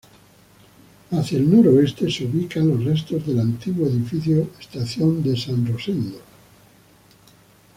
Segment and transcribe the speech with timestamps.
[1.11, 6.19] Hacia el noroeste, se ubican los restos del antiguo edificio estación de San Rosendo.